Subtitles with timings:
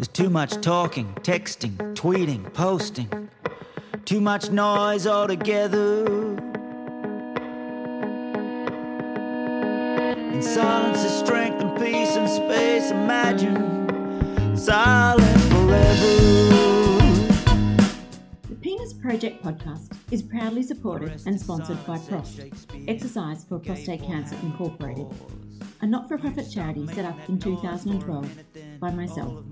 [0.00, 3.28] There's too much talking, texting, tweeting, posting.
[4.06, 6.06] Too much noise altogether.
[10.32, 12.90] In silence is strength and peace and space.
[12.90, 16.16] Imagine silence forever.
[18.48, 22.40] The Penis Project podcast is proudly supported and sponsored by PROST,
[22.88, 25.08] Exercise for Prostate Cancer Incorporated,
[25.82, 29.44] a not for profit charity set up in 2012 by myself,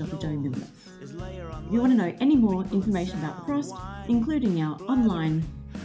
[0.00, 0.16] Dr.
[0.16, 0.68] Joe Milios.
[1.02, 3.74] If you want to know any more information about PROST,
[4.08, 5.44] including our online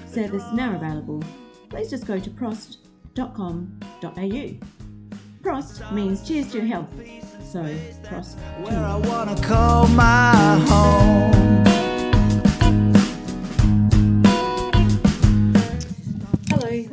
[0.09, 1.21] service now available,
[1.69, 2.79] please just go to prost.com.au.
[5.43, 6.89] Prost means cheers to your health,
[7.43, 7.61] so
[8.03, 8.35] Prost.
[8.63, 8.85] Where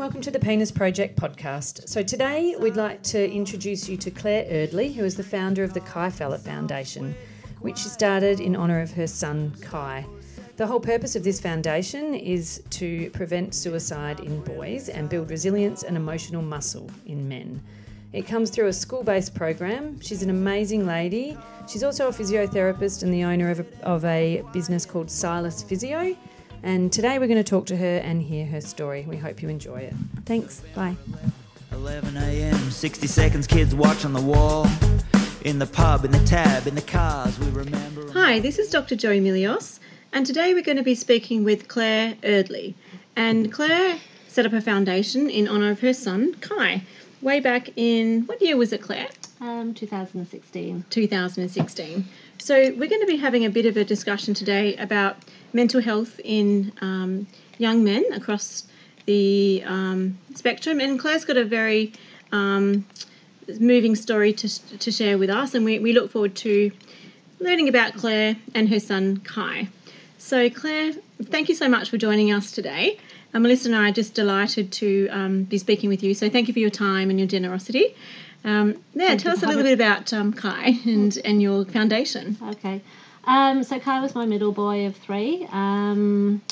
[0.02, 1.88] welcome to the Penis Project podcast.
[1.88, 5.74] So today we'd like to introduce you to Claire Eardley, who is the founder of
[5.74, 7.14] the Kai Fella Foundation,
[7.60, 10.04] which she started in honour of her son Kai.
[10.56, 15.84] The whole purpose of this foundation is to prevent suicide in boys and build resilience
[15.84, 17.62] and emotional muscle in men.
[18.12, 20.00] It comes through a school based program.
[20.00, 21.38] She's an amazing lady.
[21.68, 26.16] She's also a physiotherapist and the owner of a, of a business called Silas Physio.
[26.64, 29.04] And today we're going to talk to her and hear her story.
[29.08, 29.94] We hope you enjoy it.
[30.26, 30.62] Thanks.
[30.74, 30.96] Bye.
[31.72, 34.68] 11 a.m., 60 seconds, kids watch on the wall.
[35.44, 38.12] In the pub, in the tab, in the cars, we remember.
[38.12, 38.94] Hi, this is Dr.
[38.94, 39.80] Joe Milios,
[40.12, 42.76] and today we're going to be speaking with Claire Eardley.
[43.16, 46.84] And Claire set up a foundation in honour of her son, Kai,
[47.22, 49.08] way back in, what year was it, Claire?
[49.40, 50.84] Um, 2016.
[50.90, 52.04] 2016.
[52.38, 55.16] So we're going to be having a bit of a discussion today about
[55.52, 57.26] mental health in um,
[57.58, 58.64] young men across
[59.06, 60.80] the um, spectrum.
[60.80, 61.92] And Claire's got a very
[62.30, 62.84] um,
[63.60, 66.70] moving story to, to share with us, and we, we look forward to
[67.40, 69.68] learning about Claire and her son Kai.
[70.18, 70.92] So, Claire,
[71.24, 72.98] thank you so much for joining us today.
[73.34, 76.14] Uh, Melissa and I are just delighted to um, be speaking with you.
[76.14, 77.96] So, thank you for your time and your generosity.
[78.44, 81.42] Um, yeah, Thank tell you us a little having- bit about um, Kai and, and
[81.42, 82.36] your foundation.
[82.42, 82.80] Okay.
[83.24, 85.46] Um, so Kai was my middle boy of three.
[85.50, 86.42] Um,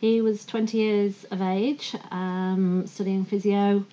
[0.00, 3.84] he was 20 years of age, um, studying physio.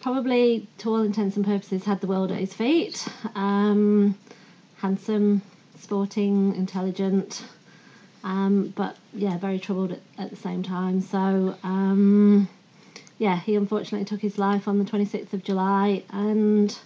[0.00, 3.06] Probably, to all intents and purposes, had the world at his feet.
[3.34, 4.16] Um,
[4.76, 5.42] handsome,
[5.78, 7.42] sporting, intelligent,
[8.22, 11.00] um, but yeah, very troubled at, at the same time.
[11.00, 12.48] So, um,
[13.18, 16.76] yeah, he unfortunately took his life on the 26th of July, and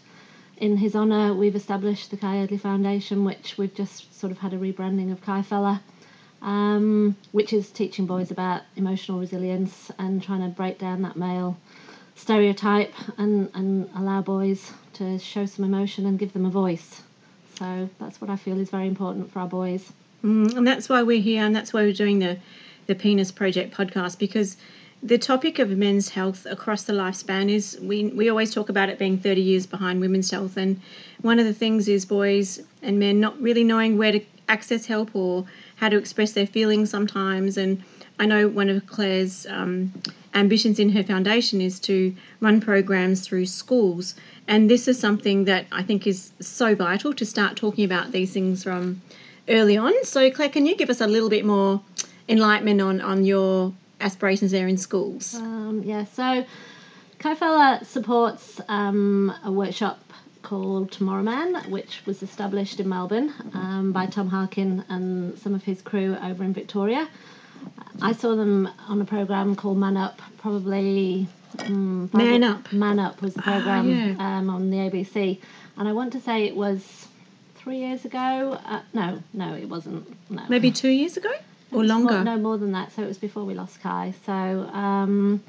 [0.58, 4.52] in his honour, we've established the Kai Eardley Foundation, which we've just sort of had
[4.52, 5.80] a rebranding of Kai Fella,
[6.42, 11.56] um, which is teaching boys about emotional resilience and trying to break down that male
[12.16, 17.02] stereotype and, and allow boys to show some emotion and give them a voice.
[17.58, 19.92] So that's what I feel is very important for our boys.
[20.24, 22.38] Mm, and that's why we're here, and that's why we're doing the,
[22.86, 24.56] the Penis Project podcast because
[25.02, 28.98] the topic of men's health across the lifespan is we, we always talk about it
[28.98, 30.56] being 30 years behind women's health.
[30.56, 30.80] And
[31.22, 35.14] one of the things is boys and men not really knowing where to access help
[35.14, 35.44] or
[35.76, 37.56] how to express their feelings sometimes.
[37.56, 37.82] And
[38.18, 39.92] I know one of Claire's um,
[40.34, 44.16] ambitions in her foundation is to run programs through schools.
[44.48, 48.32] And this is something that I think is so vital to start talking about these
[48.32, 49.00] things from
[49.48, 49.92] early on.
[50.04, 51.82] So, Claire, can you give us a little bit more
[52.28, 55.34] enlightenment on, on your aspirations there in schools?
[55.34, 56.44] Um, yeah, so
[57.18, 59.98] Kaifella supports um, a workshop
[60.42, 65.64] called Tomorrow Man, which was established in Melbourne um, by Tom Harkin and some of
[65.64, 67.08] his crew over in Victoria.
[68.00, 71.26] I saw them on a program called Man Up, probably.
[71.58, 72.72] Um, Man Up.
[72.72, 74.38] Man Up was the program yeah.
[74.38, 75.40] um, on the ABC,
[75.76, 77.08] and I want to say it was
[77.56, 78.58] three years ago.
[78.64, 80.06] Uh, no, no, it wasn't.
[80.30, 81.32] No, Maybe two years ago
[81.72, 82.14] or longer?
[82.14, 82.92] More, no, more than that.
[82.92, 84.14] So it was before we lost Kai.
[84.24, 85.42] So um,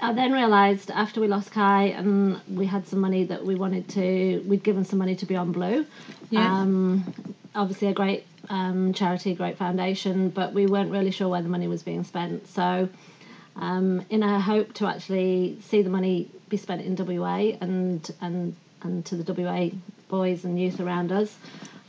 [0.00, 3.88] I then realised after we lost Kai and we had some money that we wanted
[3.90, 5.84] to, we'd given some money to Beyond Blue.
[6.30, 6.60] Yeah.
[6.60, 7.12] Um,
[7.54, 11.68] obviously, a great um, charity, great foundation, but we weren't really sure where the money
[11.68, 12.48] was being spent.
[12.48, 12.88] So,
[13.56, 18.56] um, in a hope to actually see the money be spent in WA and and
[18.82, 19.70] and to the WA
[20.08, 21.36] boys and youth around us,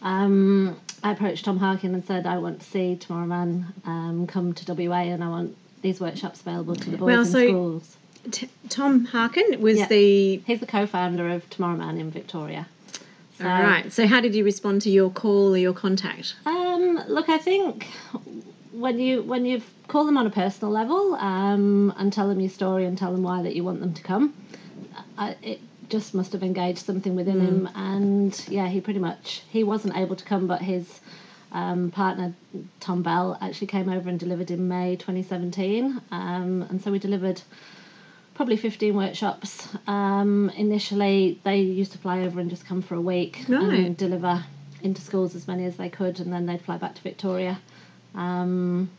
[0.02, 4.54] um, I approached Tom Harkin and said, I want to see Tomorrow Man um, come
[4.54, 7.98] to WA and I want these workshops available to the boys Well, in so- schools.
[8.30, 9.88] T- Tom Harkin was Yeah.
[9.88, 10.38] the.
[10.46, 12.68] He's the co-founder of Tomorrow Man in Victoria.
[13.40, 13.92] So, All right.
[13.92, 16.36] So, how did you respond to your call or your contact?
[16.46, 17.88] Um, look, I think
[18.72, 22.52] when you when you call them on a personal level um, and tell them your
[22.52, 24.36] story and tell them why that you want them to come,
[25.18, 25.60] I, it
[25.92, 27.70] just must have engaged something within him.
[27.76, 31.00] And yeah, he pretty much he wasn't able to come, but his
[31.52, 32.34] um, partner
[32.80, 37.42] Tom Bell actually came over and delivered in May 2017, um, and so we delivered
[38.36, 39.68] probably 15 workshops.
[39.86, 43.62] Um, initially, they used to fly over and just come for a week Right.
[43.86, 44.44] and deliver
[44.82, 47.60] into schools as many as they could, and then they'd fly back to Victoria.
[48.16, 48.90] Um,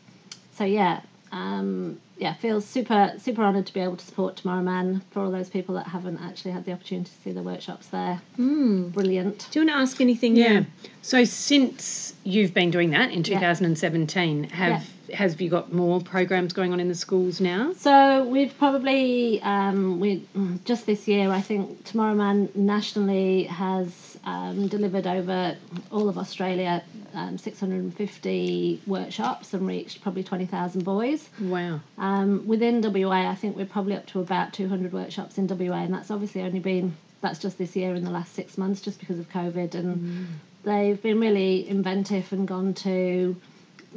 [0.57, 1.01] so yeah,
[1.33, 5.31] um, yeah, feels super super honoured to be able to support Tomorrow Man for all
[5.33, 8.21] those people that haven't actually had the opportunity to see the workshops there.
[8.39, 8.93] Mm.
[8.93, 9.49] Brilliant.
[9.51, 10.37] Do you want to ask anything?
[10.37, 10.63] Yeah.
[11.03, 13.41] So since you've been doing that in Yeah.
[13.41, 17.73] 2017, have have you got more programs going on in the schools now?
[17.77, 20.25] So we've probably um, we
[20.65, 25.57] just this year I think Tomorrow Man nationally has um, delivered over
[25.91, 26.83] all of Australia
[27.15, 31.29] um, 650 workshops and reached probably 20,000 boys.
[31.41, 31.81] Wow.
[31.99, 35.93] Um, within WA, I think we're probably up to about 200 workshops in WA, and
[35.93, 39.19] that's obviously only been that's just this year in the last six months, just because
[39.19, 40.27] of COVID, and
[40.65, 43.37] they've been really inventive and gone to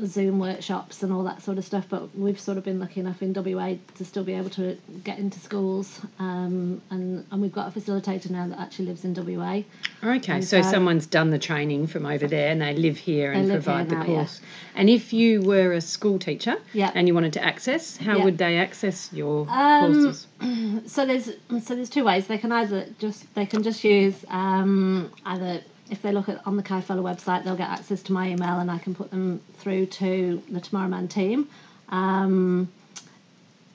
[0.05, 1.85] Zoom workshops and all that sort of stuff.
[1.89, 5.19] But we've sort of been lucky enough in WA to still be able to get
[5.19, 9.63] into schools, um, and and we've got a facilitator now that actually lives in WA.
[10.03, 13.47] Okay, so so- someone's done the training from over there and they live here and
[13.47, 14.07] live provide here the now, yeah.
[14.19, 14.41] course.
[14.75, 16.91] And if you were a school teacher Yeah.
[16.93, 18.25] and you wanted to access, how Yeah.
[18.25, 20.27] would they access your Um, courses?
[20.91, 21.29] so there's
[21.63, 26.01] so there's two ways they can either just they can just use um, either if
[26.01, 28.71] they look at on the Kai Fella website they'll get access to my email and
[28.71, 31.49] I can put them through to the Tomorrow Man team.
[31.89, 32.69] Um,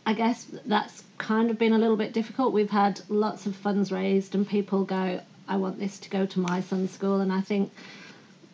[0.06, 2.52] I guess that's kind of been a little bit difficult.
[2.52, 6.40] We've had lots of funds raised and people go, I want this to go to
[6.40, 7.72] my son's school, and I think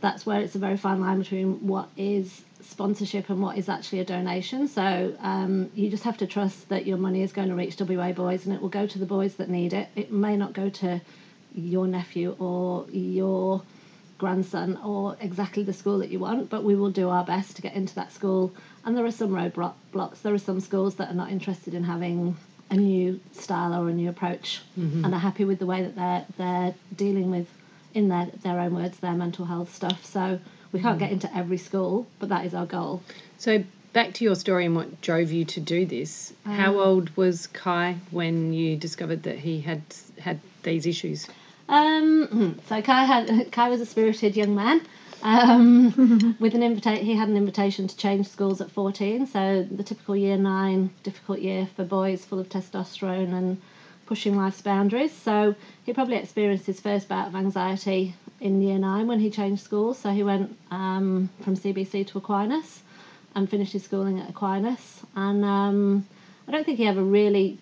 [0.00, 4.00] that's where it's a very fine line between what is sponsorship and what is actually
[4.00, 4.68] a donation.
[4.68, 8.12] So um, you just have to trust that your money is going to reach WA
[8.12, 9.88] boys and it will go to the boys that need it.
[9.94, 11.00] It may not go to
[11.56, 13.62] your nephew or your
[14.18, 17.62] grandson or exactly the school that you want, but we will do our best to
[17.62, 18.52] get into that school.
[18.84, 20.20] And there are some roadblock blocks.
[20.20, 22.36] There are some schools that are not interested in having
[22.70, 26.24] a new style or a new approach and are happy with the way that they're
[26.36, 27.46] they're dealing with
[27.94, 30.04] in their their own words their mental health stuff.
[30.04, 30.40] So
[30.72, 33.02] we can't get into every school, but that is our goal.
[33.38, 33.62] So
[33.92, 36.32] back to your story and what drove you to do this.
[36.44, 39.82] Um, How old was Kai when you discovered that he had
[40.18, 41.28] had these issues?
[41.68, 44.80] Um, so Kai had Kai was a spirited young man.
[45.22, 49.26] Um, with an invita- he had an invitation to change schools at 14.
[49.26, 53.60] So the typical year nine, difficult year for boys, full of testosterone and
[54.06, 55.12] pushing life's boundaries.
[55.12, 55.54] So
[55.84, 59.98] he probably experienced his first bout of anxiety in year nine when he changed schools.
[59.98, 62.82] So he went um, from CBC to Aquinas
[63.34, 65.02] and finished his schooling at Aquinas.
[65.14, 66.06] And um,
[66.46, 67.58] I don't think he ever really.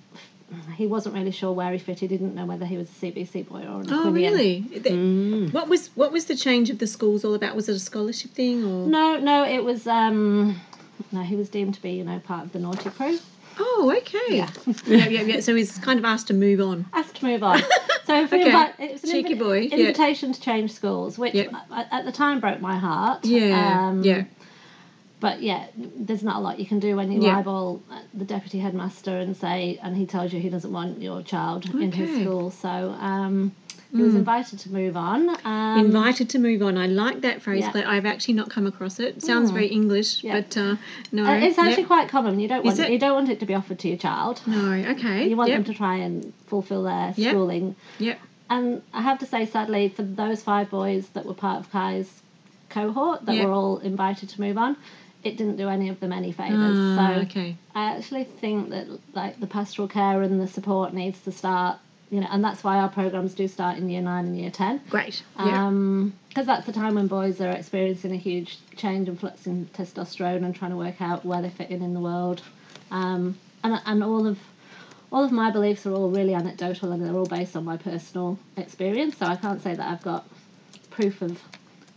[0.77, 2.01] He wasn't really sure where he fit.
[2.01, 4.15] He didn't know whether he was a CBC boy or an Oh, Aquinian.
[4.15, 4.61] really?
[4.61, 7.55] The- What was what was the change of the schools all about?
[7.57, 8.87] Was it a scholarship thing or?
[8.89, 9.87] No, no, it was.
[9.87, 10.61] Um,
[11.13, 13.19] no, he was deemed to be, you know, part of the naughty crew.
[13.59, 14.19] Oh, okay.
[14.37, 14.51] Yeah.
[14.87, 15.41] yeah, yeah, yeah.
[15.41, 16.87] So he's kind of asked to move on.
[16.93, 17.61] Asked to move on.
[18.07, 18.51] So if Okay.
[18.51, 19.77] invi- it was an Cheeky boy, yeah.
[19.79, 21.55] invitation to change schools, which Yep.
[21.73, 23.25] at, at the time broke my heart.
[23.25, 24.25] Yeah, Um, yeah.
[25.25, 27.37] But yeah, there's not a lot you can do when you Yeah.
[27.37, 31.65] libel the deputy headmaster and say, and he tells you he doesn't want your child
[31.75, 32.51] in his school.
[32.51, 33.53] So um,
[33.91, 35.21] he was invited to move on.
[35.47, 36.77] Um, Invited to move on.
[36.77, 37.71] I like that phrase, yeah.
[37.73, 39.23] but I've actually not come across it.
[39.23, 40.41] Sounds very English, Yeah.
[40.41, 40.77] but uh,
[41.13, 41.25] no.
[41.25, 41.87] uh, it's actually Yep.
[41.95, 42.39] quite common.
[42.41, 42.91] You don't want it?
[42.91, 44.43] you don't want it to be offered to your child.
[44.47, 45.29] No, okay.
[45.29, 45.59] You want yep.
[45.59, 47.31] them to try and fulfil their Yep.
[47.31, 47.77] schooling.
[47.99, 48.19] Yep.
[48.51, 52.11] And I have to say, sadly, for those five boys that were part of Kai's
[52.71, 54.77] cohort that were all invited to move on,
[55.25, 56.79] it didn't do any of them any favours.
[56.79, 57.57] Ah, so okay.
[57.75, 61.79] I actually think that like the pastoral care and the support needs to start,
[62.11, 64.81] you know, and that's why our programs do start in year nine and year ten.
[64.91, 65.23] Great.
[65.39, 65.47] Yep.
[65.47, 69.67] Um, because that's the time when boys are experiencing a huge change and flux in
[69.67, 72.43] testosterone and trying to work out where they fit in in the world.
[72.91, 74.39] Um, and and all of
[75.11, 78.39] all of my beliefs are all really anecdotal and they're all based on my personal
[78.57, 79.17] experience.
[79.17, 80.29] So I can't say that I've got
[80.91, 81.41] proof of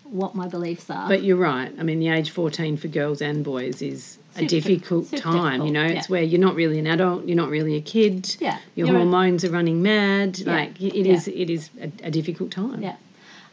[0.10, 1.08] what my beliefs are.
[1.08, 1.74] But you're right.
[1.80, 5.64] I mean, the age 14 for girls and boys is a difficult super time.
[5.66, 8.36] You know, difficult, it's where you're not really an adult, you're not really a kid.
[8.40, 10.40] Yeah, Your you're a- hormones are running mad.
[10.40, 11.14] Yeah, Like it yeah.
[11.14, 12.82] is, it is a, a difficult time.
[12.82, 12.96] yeah.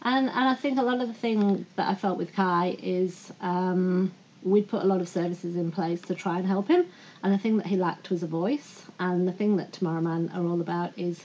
[0.03, 3.33] And and I think a lot of the thing that I felt with Kai is
[3.41, 6.85] um, we'd put a lot of services in place to try and help him,
[7.23, 8.83] and the thing that he lacked was a voice.
[9.01, 11.25] And the thing that Tomorrow Man are all about is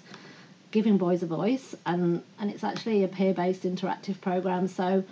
[0.72, 4.68] giving boys a voice, and and it's actually a peer-based interactive program.
[4.68, 5.04] So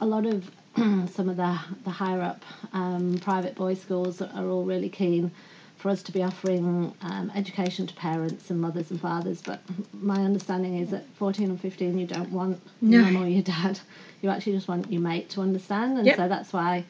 [0.00, 4.64] a lot of some of the the higher up um, private boys schools are all
[4.64, 5.30] really keen
[5.76, 9.42] for us to be offering um, education to parents and mothers and fathers.
[9.42, 9.60] But
[9.92, 13.00] my understanding is that 14 and 15, you don't want No.
[13.02, 13.78] your mum or your dad.
[14.22, 15.98] You actually just want your mate to understand.
[15.98, 16.16] And Yep.
[16.16, 16.82] so that's why,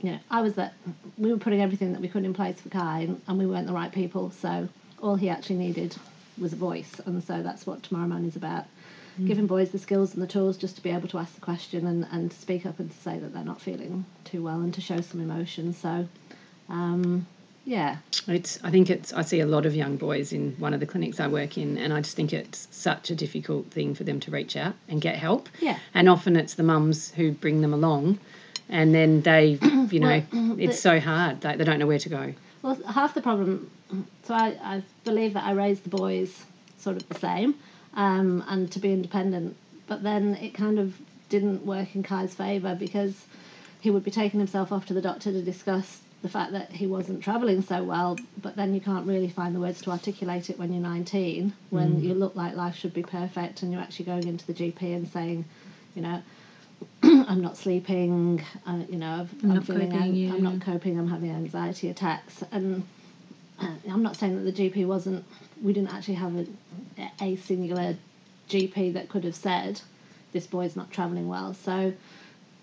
[0.00, 0.72] you know, I was that,
[1.18, 3.66] we were putting everything that we could in place for Kai and, and we weren't
[3.66, 4.30] the right people.
[4.30, 4.66] So
[5.02, 5.94] all he actually needed
[6.38, 7.00] was a voice.
[7.06, 8.64] And so that's what Tomorrow Man is about.
[9.26, 11.86] Giving boys the skills and the tools just to be able to ask the question
[11.86, 14.74] and, and to speak up and to say that they're not feeling too well and
[14.74, 15.72] to show some emotion.
[15.72, 16.08] So,
[16.68, 17.24] um,
[17.64, 18.58] yeah, It's.
[18.64, 19.12] I think it's.
[19.12, 21.78] I see a lot of young boys in one of the clinics I work in,
[21.78, 25.00] and I just think it's such a difficult thing for them to reach out and
[25.00, 25.48] get help.
[25.60, 25.78] Yeah.
[25.94, 28.18] And often it's the mums who bring them along,
[28.68, 29.58] and then they,
[29.90, 30.22] you know,
[30.58, 31.40] it's so hard.
[31.40, 32.34] They, they don't know where to go.
[32.64, 33.70] Well, half the problem.
[34.22, 36.46] So I, I believe that I raised the boys
[36.78, 37.56] sort of the same,
[37.92, 39.54] um, and to be independent.
[39.86, 43.14] But then it kind of didn't work in Kai's favour because
[43.82, 46.86] he would be taking himself off to the doctor to discuss the fact that he
[46.86, 48.18] wasn't travelling so well.
[48.40, 52.02] But then you can't really find the words to articulate it when you're 19, when
[52.02, 55.06] you look like life should be perfect, and you're actually going into the GP and
[55.08, 55.44] saying,
[55.94, 56.22] you know.
[57.28, 58.42] I'm not sleeping.
[58.66, 59.90] Uh, you know, I've, I'm, not feeling.
[59.90, 60.32] coping, yeah.
[60.32, 60.98] I'm not coping.
[60.98, 62.82] I'm having anxiety attacks, and
[63.60, 65.24] uh, I'm not saying that the GP wasn't.
[65.62, 66.46] We didn't actually have a,
[67.20, 67.96] a singular
[68.48, 69.80] GP that could have said
[70.32, 71.52] this boy's not travelling well.
[71.52, 71.92] So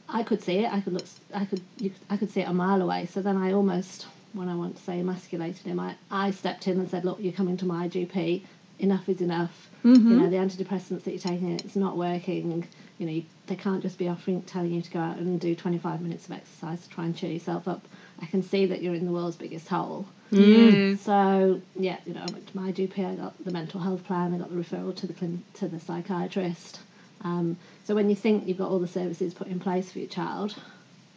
[0.10, 0.74] I could see it.
[0.74, 1.05] I could look.
[1.33, 1.62] I could.
[1.77, 3.07] You, I could see it a mile away.
[3.07, 6.79] So then I almost, when I want to say emasculated him, I, I stepped in
[6.79, 8.41] and said, look, you're coming to my GP.
[8.82, 9.70] Enough is enough.
[9.84, 10.12] Mm-hmm.
[10.12, 12.68] You know, the antidepressants that you're taking, it's not working.
[12.98, 15.56] You know, you, they can't just be offering, telling you to go out and do
[15.56, 17.88] 25 minutes of exercise to try and cheer yourself up.
[18.22, 20.06] I can see that you're in the world's biggest hole.
[20.32, 20.96] Yeah.
[20.96, 23.06] So yeah, you know, I went to my GP.
[23.06, 24.34] I got the mental health plan.
[24.34, 26.80] I got the referral to the clin- to the psychiatrist.
[27.24, 30.08] Um, so when you think you've got all the services put in place for your
[30.08, 30.56] child,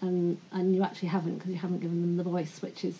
[0.01, 2.97] and and you actually haven't because you haven't given them the voice, which is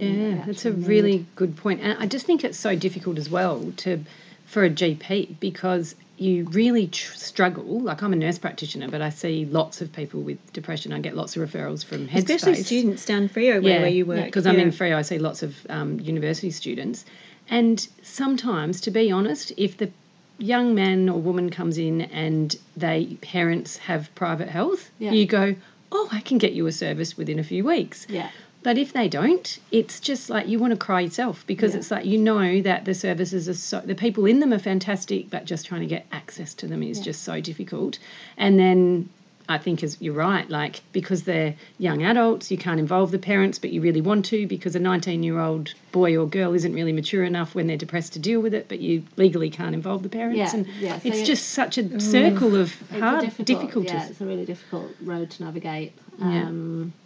[0.00, 0.86] that Yeah, that's a need.
[0.86, 1.80] really good point.
[1.82, 4.04] And I just think it's so difficult as well to
[4.46, 7.80] for a GP because you really tr- struggle.
[7.80, 10.92] Like I'm a nurse practitioner, but I see lots of people with depression.
[10.92, 12.34] I get lots of referrals from Headspace.
[12.36, 14.26] Especially students down Freo where, where you work.
[14.26, 17.04] Because I'm in Freo, I see lots of um, university students.
[17.48, 19.90] And sometimes, to be honest, if the
[20.38, 25.12] young man or woman comes in and they parents have private health, Yeah.
[25.12, 25.54] you go,
[25.90, 28.06] oh, I can get you a service within a few weeks.
[28.08, 28.30] Yeah.
[28.62, 31.78] But if they don't, it's just like you want to cry yourself because Yeah.
[31.78, 35.30] it's like you know that the services are so the people in them are fantastic,
[35.30, 37.98] but just trying to get access to them is just so difficult.
[38.36, 39.08] And then
[39.48, 43.58] I think as you're right, like because they're young adults, you can't involve the parents,
[43.58, 46.92] but you really want to because a 19 year old boy or girl isn't really
[46.92, 50.08] mature enough when they're depressed to deal with it, but you legally can't involve the
[50.08, 50.38] parents.
[50.38, 53.92] Yeah, and yeah, so it's just such a circle of It's hard a difficult, difficulties.
[53.92, 55.92] Yeah, it's a really difficult road to navigate.
[56.20, 57.01] Um, yeah.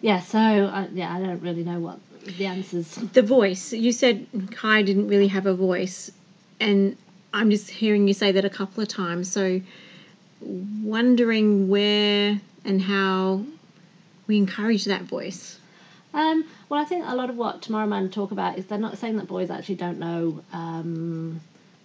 [0.00, 2.94] Yeah, so I, yeah, I don't really know what the answers.
[2.94, 3.72] the voice.
[3.72, 6.10] You said Kai didn't really have a voice,
[6.58, 6.96] and
[7.32, 9.30] I'm just hearing you say that a couple of times.
[9.30, 9.60] So,
[10.40, 13.44] wondering where and how
[14.26, 15.58] we encourage that voice.
[16.12, 18.98] Um, well, I think a lot of what Tomorrow Man talk about is they're not
[18.98, 20.42] saying that boys actually don't know.
[20.52, 21.40] Um,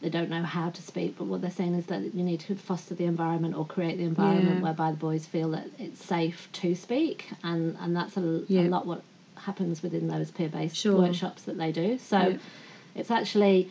[0.05, 2.53] they don't know how to speak, but what they're saying is that you need to
[2.55, 4.61] foster the environment or create the environment Yeah.
[4.61, 8.67] whereby the boys feel that it's safe to speak, and and that's a, Yeah.
[8.67, 9.01] a lot what
[9.35, 10.95] happens within those peer-based Sure.
[10.95, 11.97] workshops that they do.
[11.97, 12.37] So Yeah.
[12.93, 13.67] it's actually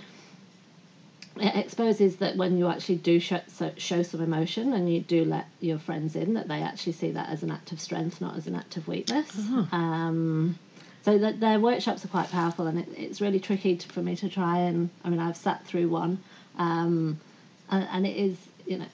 [1.37, 3.41] it exposes that when you actually do show,
[3.77, 7.29] show some emotion and you do let your friends in, that they actually see that
[7.29, 9.31] as an act of strength, not as an act of weakness.
[9.71, 10.57] Um,
[11.05, 14.17] so that their workshops are quite powerful, and it, it's really tricky to, for me
[14.17, 14.89] to try and.
[15.05, 16.19] I mean, I've sat through one,
[16.59, 17.21] um,
[17.71, 18.87] and, and it is you know.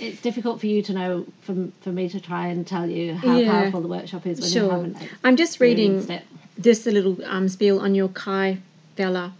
[0.00, 3.36] It's difficult for you to know, for, for me to try and tell you how
[3.38, 3.46] Yeah.
[3.62, 4.96] powerful the workshop is when you haven't.
[5.24, 6.22] I'm just reading it.
[6.60, 8.58] just a little um, spiel on your Kai
[8.96, 9.32] Fella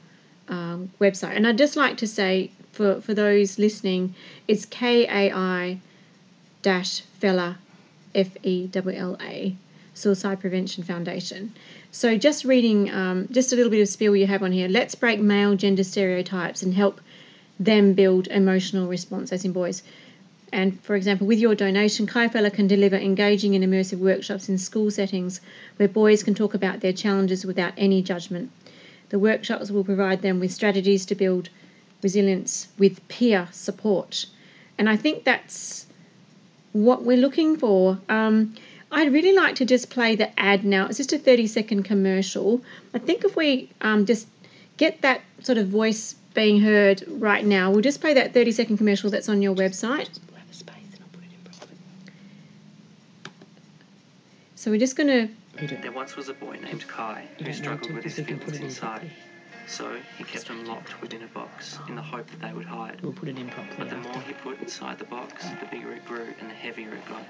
[0.49, 4.15] um, website, and I'd just like to say for for those listening,
[4.49, 5.81] it's K A I
[6.63, 7.59] dash Fella
[8.15, 9.55] F E W L A
[9.99, 11.53] Suicide Prevention Foundation.
[11.91, 14.69] So just reading um, just a little bit of spiel you have on here.
[14.69, 17.01] Let's break male gender stereotypes and help
[17.61, 19.83] them build emotional response, as in boys.
[20.53, 24.91] And for example, with your donation, Kaifella can deliver engaging and immersive workshops in school
[24.91, 25.41] settings
[25.77, 28.51] where boys can talk about their challenges without any judgment.
[29.11, 31.51] The workshops will provide them with strategies to build
[32.03, 34.27] resilience with peer support.
[34.79, 35.87] and I think that's
[36.73, 37.99] what we're looking for.
[38.09, 38.55] Um,
[38.91, 40.87] I'd really like to just play the ad now.
[40.87, 42.63] It's just a 30 second commercial.
[42.95, 44.29] I think if we um, just
[44.77, 48.79] get that sort of voice being heard right now, we'll just play that 30 second
[48.79, 50.09] commercial that's on your website.
[54.55, 55.09] So we're just going
[55.59, 59.11] to There once was a boy named Kai who struggled with his feelings inside.
[59.69, 63.01] So he kept them locked within a box in the hope that they would hide.
[63.03, 65.93] We'll put it in properly But the more he put inside the box, the bigger
[65.93, 67.23] it grew and the heavier it got.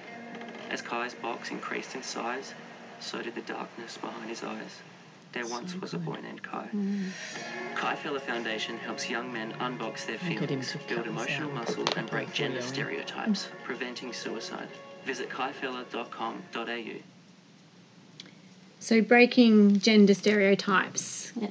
[0.70, 2.54] As Kai's box increased in size,
[3.00, 4.82] so did the darkness behind his eyes.
[5.32, 6.68] There once was a boy named Kai.
[7.75, 11.54] Kai Fella Foundation helps young men unbox their I'll get him feelings, build emotional out.
[11.54, 13.06] muscle, and break gender portfolio in.
[13.06, 14.68] stereotypes, preventing suicide.
[15.04, 16.94] Visit kaifella.com.au.
[18.80, 21.32] so breaking gender stereotypes.
[21.37, 21.48] Yeah.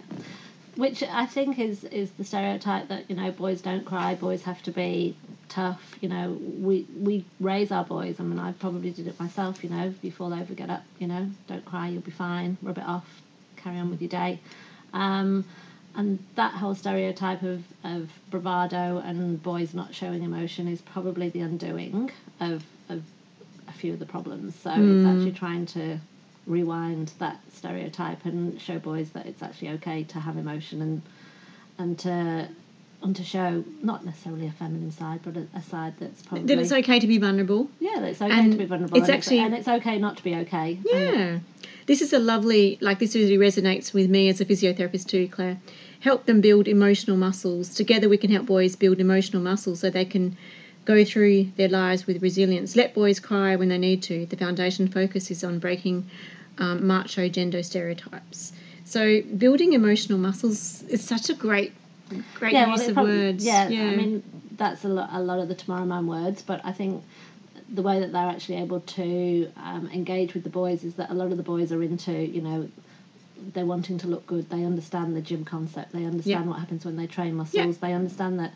[0.77, 4.62] Which I think is is the stereotype that you know boys don't cry, boys have
[4.63, 5.15] to be
[5.50, 5.96] tough.
[6.01, 8.19] You know, we we raise our boys.
[8.19, 9.63] I mean, I probably did it myself.
[9.63, 12.57] You know, before they ever get up, you know, don't cry, you'll be fine.
[12.62, 13.07] Rub it off,
[13.57, 14.39] carry on with your day.
[14.93, 15.46] Um,
[15.98, 21.39] and that whole stereotype of, of bravado and boys not showing emotion is probably the
[21.39, 23.01] undoing of, of
[23.67, 24.53] a few of the problems.
[24.55, 26.00] So it's actually trying to
[26.48, 31.01] rewind that stereotype and show boys that it's actually okay to have emotion and
[31.77, 32.48] and to
[33.04, 36.58] and to show not necessarily a feminine side, but a, a side that's probably That
[36.58, 37.70] it's okay to be vulnerable.
[37.80, 38.98] yeah, that it's okay and to be vulnerable.
[38.98, 40.80] it's and actually- and it's okay not to be okay.
[40.84, 41.39] Yeah.
[41.86, 45.58] This is a lovely, like, this really resonates with me as a physiotherapist too, Claire.
[46.00, 47.74] Help them build emotional muscles.
[47.75, 50.36] Together, we can help boys build emotional muscles so they can
[50.86, 52.75] go through their lives with resilience.
[52.75, 54.25] Let boys cry when they need to.
[54.25, 56.10] The foundation focus is on breaking
[56.59, 58.53] um, macho gender stereotypes.
[58.85, 61.73] So, building emotional muscles is such a great,
[62.35, 63.45] great well, use it of prob- words.
[63.45, 64.23] Yeah, I mean
[64.55, 67.03] that's a lot, a lot of the Tomorrow Man words, but I think
[67.69, 71.13] the way that they're actually able to um, engage with the boys is that a
[71.13, 72.70] lot of the boys are into, you know,
[73.53, 74.50] they're wanting to look good.
[74.50, 75.91] They understand the gym concept.
[75.91, 76.50] They understand Yeah.
[76.50, 77.77] what happens when they train muscles.
[77.77, 78.53] They understand that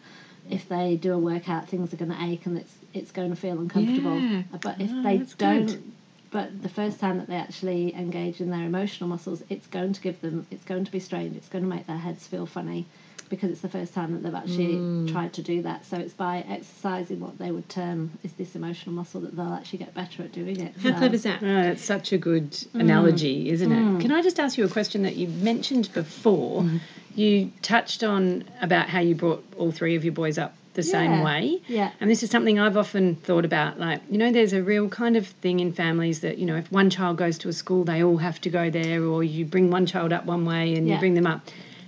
[0.50, 3.36] if they do a workout, things are going to ache and it's it's going to
[3.36, 4.20] feel uncomfortable.
[4.22, 4.44] Yeah.
[4.62, 5.66] But if Oh, they don't.
[5.68, 5.84] good.
[6.32, 10.02] But the first time that they actually engage in their emotional muscles, it's going to
[10.02, 12.86] give them, it's going to be strained, it's going to make their heads feel funny
[13.30, 15.12] because it's the first time that they've actually Mm.
[15.12, 15.86] tried to do that.
[15.86, 19.80] So it's by exercising what they would term is this emotional muscle that they'll actually
[19.80, 20.74] get better at doing it.
[20.82, 21.40] How So- clever is that?
[21.42, 22.80] Ah, oh, that's such a good mm.
[22.80, 23.76] analogy, isn't it?
[23.76, 24.02] Mm.
[24.02, 26.64] Can I just ask you a question that you mentioned before?
[26.64, 26.78] Mm-hmm.
[27.16, 31.22] You touched on about how you brought all three of your boys up the same
[31.22, 31.62] way.
[31.68, 31.92] yeah.
[32.00, 33.80] And this is something I've often thought about.
[33.80, 36.72] Like, you know, there's a real kind of thing in families that, you know, if
[36.72, 39.70] one child goes to a school, they all have to go there, or you bring
[39.70, 41.42] one child up one way and you bring them up.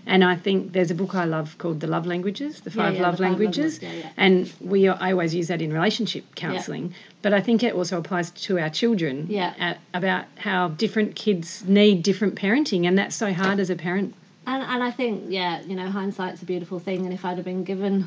[0.05, 3.03] And I think there's a book I love called The Love Languages, The Five yeah,
[3.03, 3.81] Love The Five Languages.
[3.81, 4.09] Yeah, yeah.
[4.17, 8.31] And we I always use that in relationship counselling, but I think it also applies
[8.31, 9.53] to our children Yeah.
[9.57, 14.13] at, about how different kids need different parenting, and that's so hard as a parent.
[14.45, 17.05] And and I think yeah, you know, hindsight's a beautiful thing.
[17.05, 18.05] And if I'd have been given,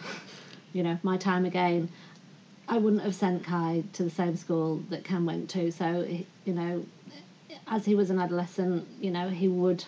[0.72, 1.88] you know, my time again,
[2.68, 5.70] I wouldn't have sent Kai to the same school that Cam went to.
[5.70, 6.06] So
[6.44, 6.84] you know,
[7.68, 9.84] as he was an adolescent, you know, he would.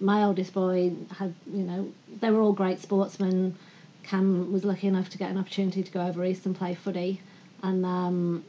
[0.00, 3.56] My oldest boy had, you know, they were all great sportsmen.
[4.04, 7.20] Cam was lucky enough to get an opportunity to go over east and play footy,
[7.62, 8.44] and um,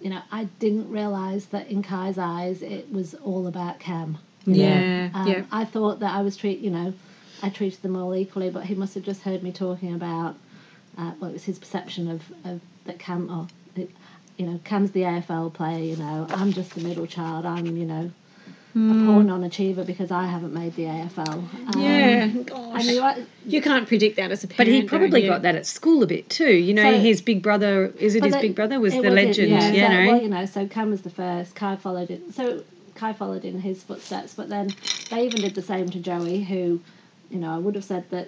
[0.00, 4.18] you know, I didn't realise that in Kai's eyes it was all about Cam.
[4.46, 5.44] Yeah, Um, yeah.
[5.50, 6.92] I thought that I was treat, you know,
[7.42, 10.36] I treated them all equally, but he must have just heard me talking about,
[10.98, 13.46] uh, well, it was his perception of, of that Cam, or,
[14.36, 17.84] you know, Cam's the AFL player, you know, I'm just the middle child, I'm, you
[17.86, 18.10] know,
[18.76, 21.28] a poor non-achiever because I haven't made the AFL.
[21.28, 21.80] Um, Hmm.
[21.80, 22.84] Yeah, And gosh.
[22.86, 24.56] you, are- You can't predict that as a parent.
[24.56, 25.28] But he probably you?
[25.28, 26.52] got that at school a bit too.
[26.52, 29.06] You know, So- his big brother is it his that- big brother was the was
[29.06, 29.68] it, legend, yeah.
[29.70, 30.12] you So, know.
[30.12, 31.54] Well, you know, so Cam was the first.
[31.54, 32.32] Kai followed in.
[32.32, 32.64] So
[32.96, 34.70] Kai followed in his footsteps, but then
[35.08, 36.80] they even did the same to Joey, who,
[37.30, 38.26] you know, I would have said that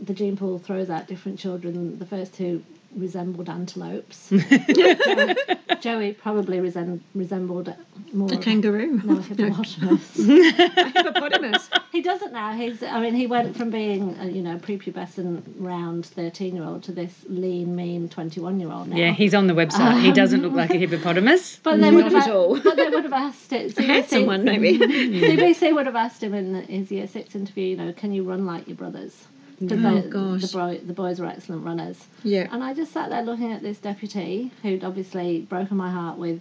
[0.00, 1.98] the gene pool throws out different children.
[1.98, 2.62] The first two
[2.96, 4.30] resembled antelopes.
[4.30, 4.40] Joey,
[5.68, 7.74] uh, Joey probably resem- resembled
[8.12, 9.00] more A kangaroo.
[9.04, 10.18] No, a hippopotamus.
[10.18, 11.70] A hippopotamus.
[11.92, 12.52] he doesn't now.
[12.54, 12.82] He's.
[12.82, 17.76] I mean, he went from being, a, you know, prepubescent, round thirteen-year-old to this lean,
[17.76, 18.96] mean twenty-one-year-old now.
[18.96, 20.00] yeah, he's on the website.
[20.00, 21.56] he um, doesn't look like a hippopotamus.
[21.62, 22.60] But they Not would have, at all.
[22.60, 23.76] But they would have asked it.
[23.78, 24.78] A handsome one, maybe.
[24.78, 27.64] CBC would have asked him in his year six interview.
[27.66, 29.26] You know, can you run like your brothers?
[29.60, 29.66] Mm-hmm.
[29.68, 30.42] Because Oh, the, gosh.
[30.42, 32.04] the, boy, the boys were excellent runners.
[32.22, 32.46] yeah.
[32.52, 36.40] And I just sat there looking at this deputy who'd obviously broken my heart with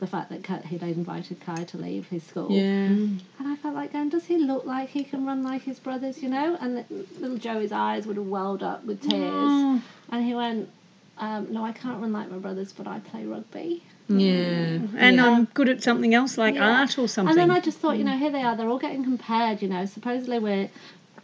[0.00, 2.50] the fact that he'd invited Kai to leave his school.
[2.50, 2.88] Yeah.
[2.88, 3.18] Mm-hmm.
[3.38, 6.22] And I felt like going, does he look like he can run like his brothers,
[6.22, 6.56] you know?
[6.60, 6.84] And
[7.20, 9.80] little Joey's eyes would have welled up with tears.
[10.10, 10.68] And he went,
[11.18, 13.82] Um, no, I can't run like my brothers, but I play rugby.
[14.08, 14.16] Yeah.
[14.34, 14.96] Mm-hmm.
[14.98, 15.26] And Yeah.
[15.28, 16.80] I'm good at something else like Yeah.
[16.80, 17.30] art or something.
[17.30, 18.18] And then I just thought, you know, mm.
[18.18, 20.68] here they are, they're all getting compared, you know, supposedly we're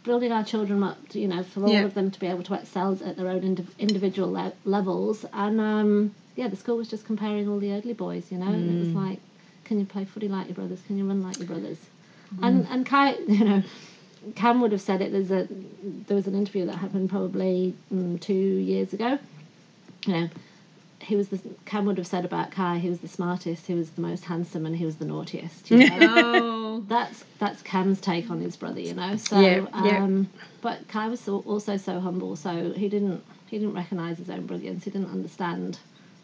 [0.03, 1.83] building our children up, you know, for all Yeah.
[1.83, 5.25] of them to be able to excel at their own indiv- individual le- levels.
[5.33, 8.69] And um, yeah, the school was just comparing all the Eardley boys, you know, and
[8.75, 8.95] it was Mm.
[9.09, 9.19] like,
[9.65, 10.81] can you play footy like your brothers?
[10.87, 11.77] Can you run like your brothers?
[12.35, 12.47] Mm.
[12.47, 13.63] And and Kai, you know,
[14.35, 15.11] Cam would have said it.
[15.11, 15.47] There's a
[16.07, 19.19] there was an interview that happened probably mm, two years ago.
[20.07, 20.29] You know,
[20.99, 22.79] he was the Cam would have said about Kai.
[22.79, 23.67] He was the smartest.
[23.67, 25.69] He was the most handsome, and he was the naughtiest.
[25.71, 25.97] You know?
[25.99, 26.60] oh.
[26.79, 29.15] That's that's Cam's take on his brother, you know.
[29.17, 30.03] So, Yeah, yeah.
[30.03, 30.29] um,
[30.61, 34.45] but Kai was so, also so humble, so he didn't he didn't recognise his own
[34.45, 34.83] brilliance.
[34.83, 35.77] He didn't understand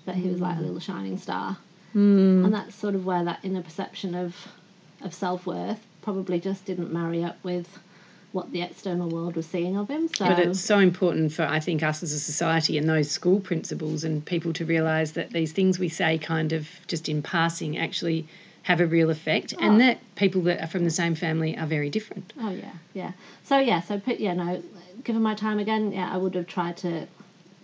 [0.06, 1.58] that he was like a little shining star,
[1.94, 2.46] mm.
[2.46, 4.36] and that's sort of where that inner perception of
[5.02, 7.80] of self worth probably just didn't marry up with
[8.32, 10.08] what the external world was seeing of him.
[10.10, 13.40] So, But it's so important for I think us as a society and those school
[13.40, 17.78] principals and people to realise that these things we say kind of just in passing
[17.78, 18.28] actually
[18.67, 19.62] have a real effect, Oh.
[19.65, 22.34] and that people that are from the same family are very different.
[22.38, 23.12] Oh yeah, yeah.
[23.45, 24.62] So yeah, so put yeah, no.
[25.06, 27.08] Given my time again, yeah, I would have tried to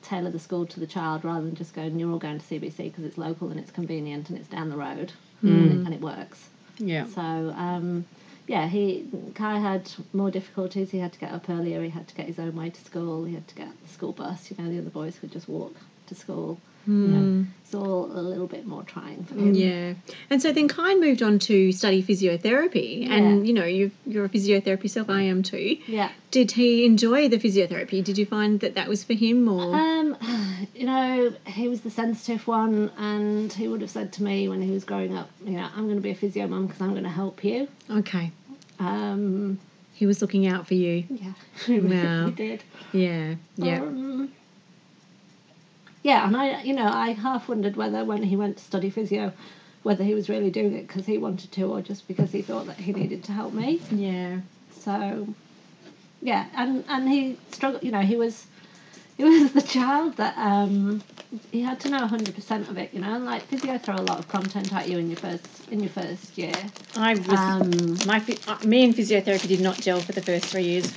[0.01, 1.99] tailor the school to the child rather than just going.
[1.99, 4.77] You're all going to CBC because it's local and it's convenient and it's down the
[4.77, 5.11] road
[5.41, 6.47] and, it, and it works.
[6.77, 7.05] Yeah.
[7.07, 8.05] So um,
[8.47, 10.89] yeah, he Kai had more difficulties.
[10.91, 11.83] He had to get up earlier.
[11.83, 13.25] He had to get his own way to school.
[13.25, 14.49] He had to get the school bus.
[14.49, 15.75] You know, the other boys could just walk
[16.13, 16.60] to school.
[16.86, 19.54] You know, it's all a little bit more trying for him.
[19.54, 19.93] Yeah.
[20.30, 23.10] And so then Kai moved on to study physiotherapy.
[23.10, 23.43] And, Yeah.
[23.47, 25.78] you know, you you're a physiotherapy yourself, I am too.
[25.88, 26.10] Yeah.
[26.32, 28.04] Did he enjoy the physiotherapy?
[28.04, 29.73] Did you find that that was for him or?
[29.73, 30.17] Um,
[30.76, 34.62] you know, he was the sensitive one, and he would have said to me when
[34.62, 36.91] he was growing up, you know, I'm going to be a physio mum because I'm
[36.91, 37.69] going to help you.
[37.89, 38.30] okay.
[38.80, 39.58] Um,
[39.93, 41.06] He was looking out for you.
[41.10, 41.32] yeah,
[41.65, 42.30] he Wow.
[42.32, 42.62] did.
[42.91, 43.36] Yeah.
[43.56, 43.82] Yeah.
[43.84, 44.32] Um,
[46.03, 49.31] yeah, and I, you know, I half wondered whether when he went to study physio,
[49.83, 52.67] whether he was really doing it because he wanted to or just because he thought
[52.67, 53.81] that he needed to help me.
[53.89, 54.39] yeah.
[54.71, 55.27] So,
[56.21, 57.83] yeah, and and he struggled.
[57.83, 58.45] You know, he was
[59.17, 61.03] he was the child that um
[61.51, 62.93] he had to know hundred percent of it.
[62.93, 65.69] You know, and like physio throw a lot of content at you in your first
[65.71, 66.71] in your first year.
[66.95, 70.63] I was Um, my uh, me and physiotherapy did not gel for the first three
[70.63, 70.93] years.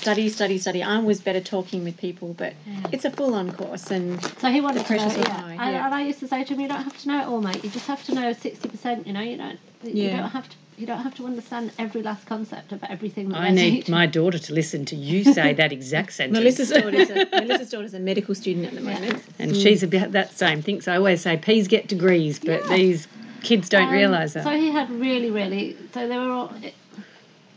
[0.00, 0.82] Study, study, study.
[0.82, 2.54] I was better talking with people, but
[2.90, 5.30] it's a full on course, and So he wanted The to know, pressures yeah.
[5.40, 5.84] high, And, yeah.
[5.84, 7.62] and I used to say to him, you don't have to know it all, mate.
[7.62, 9.06] You just have to know sixty percent.
[9.06, 9.58] You know, you don't.
[9.84, 10.16] You Yeah.
[10.22, 10.56] don't have to.
[10.78, 13.28] You don't have to understand every last concept of everything.
[13.28, 13.92] That I they're need teaching.
[13.94, 16.38] my daughter to listen to you say that exact sentence.
[16.38, 19.22] Melissa's daughter's a, Melissa's daughter's a medical student at the moment.
[19.38, 20.80] and she's about that same thing.
[20.80, 22.76] So I always say peas get degrees, but Yeah.
[22.78, 23.06] these
[23.42, 24.44] kids don't Um, realise that.
[24.44, 25.76] So he had really, really.
[25.92, 26.54] So they were all.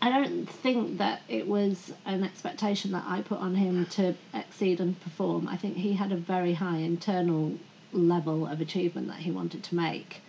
[0.04, 4.16] It, I don't think that it was an expectation that I put on him to
[4.34, 5.48] exceed and perform.
[5.48, 7.54] I think he had a very high internal
[7.92, 10.22] level of achievement that he wanted to make,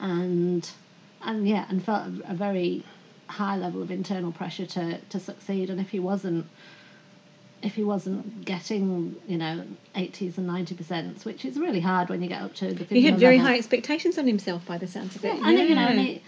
[0.00, 0.68] and
[1.22, 2.84] and yeah, and felt a, very
[3.28, 5.70] high level of internal pressure to to succeed.
[5.70, 6.46] And if he wasn't.
[7.62, 9.64] If he wasn't getting, you know,
[9.94, 13.02] 80s and 90 percent, which is really hard when you get up to the He
[13.02, 13.52] had very level.
[13.52, 15.36] high expectations on himself by the sounds of it.
[15.36, 16.22] Yeah, and you know, and he,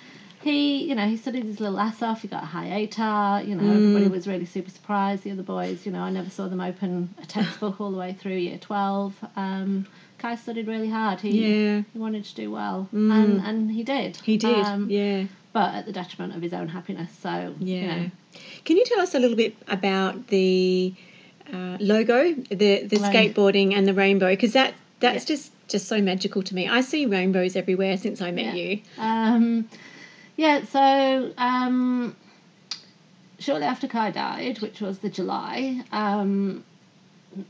[0.44, 2.22] he, you know, he studied his little ass off.
[2.22, 3.46] He got a high ATAR.
[3.46, 3.74] You know, Mm.
[3.76, 5.24] everybody was really super surprised.
[5.24, 8.12] The other boys, you know, I never saw them open a textbook all the way
[8.12, 9.14] through year twelve.
[9.36, 9.86] Um,
[10.18, 11.20] Kai studied really hard.
[11.20, 11.30] He,
[11.64, 11.82] Yeah.
[11.92, 14.16] he wanted to do well, and and he did.
[14.18, 14.64] he did.
[14.64, 15.24] Um, yeah.
[15.52, 17.10] but at the detriment of his own happiness.
[17.20, 17.80] So Yeah.
[17.80, 18.10] you know,
[18.64, 20.94] Can you tell us a little bit about the
[21.52, 24.30] uh, logo, the the Rain- skateboarding and the rainbow?
[24.30, 25.36] Because that that's Yeah.
[25.36, 26.68] just just so magical to me.
[26.68, 28.62] I see rainbows everywhere since I met Yeah.
[28.62, 28.80] you.
[28.98, 29.68] Um,
[30.36, 32.16] yeah, so um,
[33.38, 36.64] shortly after Kai died, which was the July, um,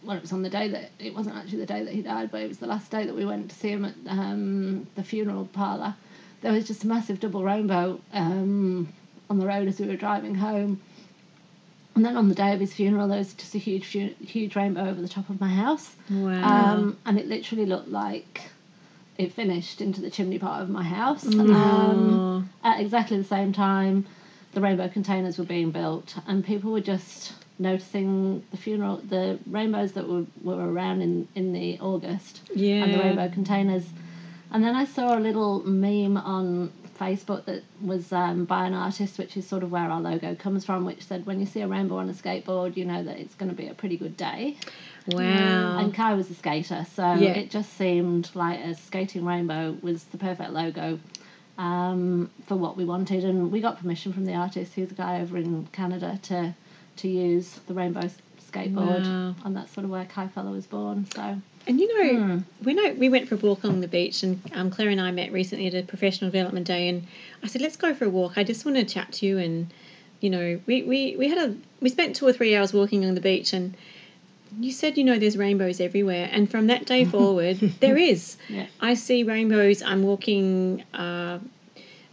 [0.02, 2.30] well, it was on the day that it wasn't actually the day that he died,
[2.30, 5.02] but it was the last day that we went to see him at um, the
[5.02, 5.94] funeral parlour.
[6.40, 8.92] There was just a massive double rainbow um,
[9.30, 10.80] on the road as we were driving home.
[11.94, 14.88] And then on the day of his funeral, there was just a huge, huge rainbow
[14.88, 15.94] over the top of my house.
[16.10, 16.74] Wow.
[16.74, 18.42] Um, and it literally looked like
[19.16, 21.24] it finished into the chimney part of my house.
[21.26, 24.06] Um, at exactly the same time,
[24.52, 29.92] the rainbow containers were being built, and people were just noticing the funeral, the rainbows
[29.92, 32.84] that were, were around in, in the August, yeah.
[32.84, 33.84] and the rainbow containers.
[34.50, 39.18] And then I saw a little meme on Facebook that was um, by an artist,
[39.18, 41.68] which is sort of where our logo comes from, which said, "When you see a
[41.68, 44.56] rainbow on a skateboard, you know that it's going to be a pretty good day."
[45.06, 45.78] Wow.
[45.78, 47.34] And Kai was a skater, so Yeah.
[47.34, 50.98] it just seemed like a skating rainbow was the perfect logo
[51.58, 53.24] um, for what we wanted.
[53.24, 56.54] And we got permission from the artist, who's a guy over in Canada, to
[56.96, 58.08] to use the rainbow
[58.52, 59.34] skateboard, Wow.
[59.44, 61.06] and that's sort of where Kai Fella was born.
[61.14, 61.36] So
[61.66, 62.38] And you know, Hmm.
[62.62, 65.10] when I we went for a walk along the beach, and um, Claire and I
[65.10, 67.06] met recently at a professional development day, and
[67.42, 68.38] I said, "Let's go for a walk.
[68.38, 69.72] I just want to chat to you." And
[70.20, 73.14] you know, we, we, we had a we spent two or three hours walking on
[73.14, 73.74] the beach, and
[74.60, 78.36] you said, you know, there's rainbows everywhere, and from that day forward, there is.
[78.48, 78.66] Yeah.
[78.80, 79.82] I see rainbows.
[79.82, 80.84] I'm walking.
[80.92, 81.38] Uh,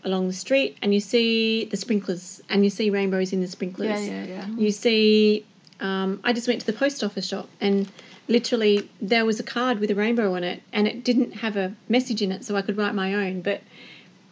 [0.04, 3.88] Along the street, and you see the sprinklers, and you see rainbows in the sprinklers.
[4.04, 4.48] yeah, yeah, yeah.
[4.58, 5.46] You see,
[5.80, 7.88] um, I just went to the post office shop and
[8.28, 11.76] literally there was a card with a rainbow on it and it didn't have a
[11.90, 13.42] message in it so I could write my own.
[13.42, 13.62] But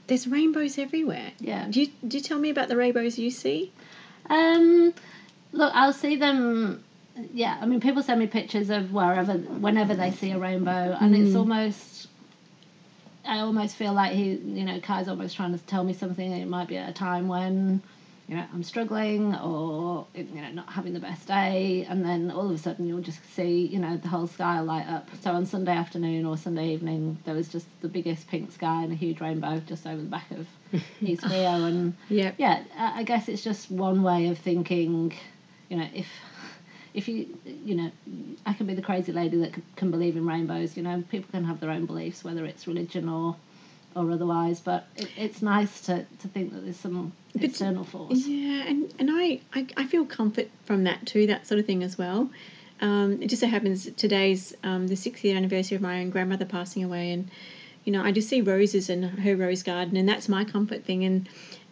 [0.07, 1.31] there's rainbows everywhere.
[1.39, 1.67] Yeah.
[1.69, 3.71] Do you, do you tell me about the rainbows you see?
[4.27, 4.93] Um,
[5.51, 6.83] look, I'll see them.
[7.33, 11.15] Yeah, I mean, people send me pictures of wherever, whenever they see a rainbow, and
[11.15, 11.37] it's hmm.
[11.37, 12.07] almost.
[13.25, 16.31] I almost feel like he, you know, Kai's almost trying to tell me something.
[16.31, 17.81] It might be at a time when,
[18.27, 22.45] you know, I'm struggling or you know not having the best day, and then all
[22.45, 25.07] of a sudden you'll just see, you know, the whole sky light up.
[25.21, 28.91] So on Sunday afternoon or Sunday evening, there was just the biggest pink sky and
[28.91, 30.47] a huge rainbow just over the back of
[31.01, 32.31] East Freo, and Yeah.
[32.37, 35.13] yeah, I guess it's just one way of thinking.
[35.69, 36.07] You know, if
[36.93, 37.91] if you you know,
[38.45, 40.75] I can be the crazy lady that can believe in rainbows.
[40.75, 43.35] You know, people can have their own beliefs, whether it's religion or
[43.95, 44.59] or otherwise.
[44.59, 48.25] But it, it's nice to, to think that there's some external force.
[48.27, 51.83] Yeah, and, and I, I, I feel comfort from that too, that sort of thing
[51.83, 52.29] as well.
[52.81, 56.83] Um, it just so happens today's um, the 60th anniversary of my own grandmother passing
[56.83, 57.29] away, and
[57.83, 61.03] you know I just see roses in her rose garden, and that's my comfort thing.
[61.03, 61.29] And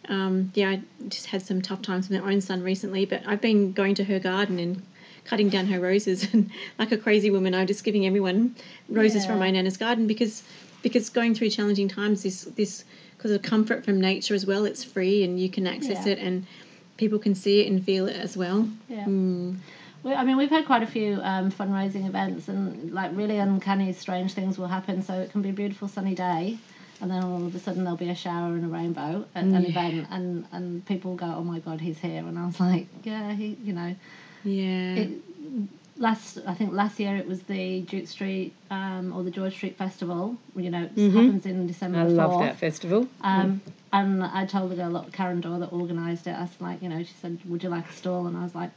[0.08, 3.40] um, yeah, I just had some tough times with my own son recently, but I've
[3.40, 4.82] been going to her garden and
[5.28, 8.54] cutting down her roses, and like a crazy woman, I'm just giving everyone
[8.88, 10.42] roses from my nana's garden because
[10.82, 12.84] because going through challenging times, this this
[13.16, 16.12] because of comfort from nature as well, it's free and you can access Yeah.
[16.12, 16.46] it and
[16.96, 18.68] people can see it and feel it as well.
[18.88, 19.04] Yeah.
[19.04, 19.56] Mm.
[20.04, 23.92] We, I mean, we've had quite a few um, fundraising events, and like really uncanny,
[23.92, 25.02] strange things will happen.
[25.02, 26.56] So it can be a beautiful sunny day,
[27.00, 29.66] and then all of a sudden there'll be a shower and a rainbow at an
[29.66, 33.32] event, and and people go, "Oh my God, he's here!" And I was like, "Yeah,
[33.34, 33.96] he, you know."
[34.44, 34.94] Yeah.
[34.94, 35.10] It,
[35.96, 39.76] last, I think last year it was the Duke Street um, or the George Street
[39.76, 40.36] Festival.
[40.56, 42.00] You know, it happens in December.
[42.00, 43.08] I the love that festival.
[43.22, 43.60] Um,
[43.92, 46.88] and I told the girl, look, Karen Dorr that organised it, I was like, you
[46.88, 48.26] know, she said, would you like a stall?
[48.26, 48.70] And I was like,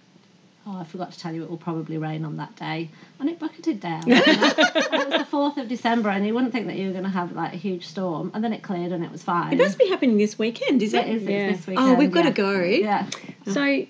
[0.65, 2.89] oh, I forgot to tell you it will probably rain on that day.
[3.19, 4.03] And it bucketed down.
[4.11, 7.03] and it was the 4th of December, and you wouldn't think that you were going
[7.03, 8.31] to have like a huge storm.
[8.33, 9.53] And then it cleared and it was fine.
[9.53, 11.15] it must be happening this weekend, is It it?
[11.15, 11.51] is, it's Yeah.
[11.51, 11.89] this weekend.
[11.89, 12.61] Oh, we've got to go.
[12.61, 13.05] Yeah.
[13.47, 13.85] So,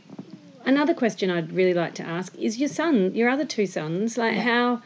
[0.65, 4.35] another question I'd really like to ask is your son, your other two sons, like
[4.37, 4.81] how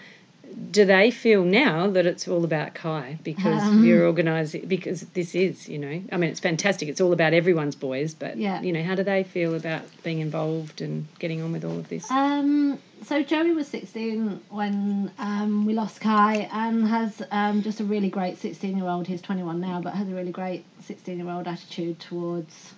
[0.71, 5.35] do they feel now that it's all about Kai because Um, you're organising because this
[5.35, 6.88] is, you know, I mean it's fantastic.
[6.88, 8.61] It's all about everyone's boys, but Yeah.
[8.61, 11.89] you know, how do they feel about being involved and getting on with all of
[11.89, 12.09] this?
[12.09, 17.83] Um, so Joey was 16 when um, we lost Kai and has um, just a
[17.83, 19.07] really great 16 year old.
[19.07, 22.73] He's 21 now, but has a really great 16 year old attitude towards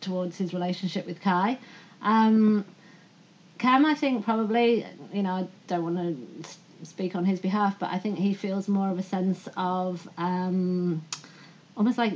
[0.00, 1.58] towards his relationship with Kai.
[2.06, 2.64] Um,
[3.58, 5.96] Cam, I think probably, you know, I don't want
[6.44, 10.08] to speak on his behalf, but I think he feels more of a sense of
[10.16, 11.02] um,
[11.76, 12.14] almost like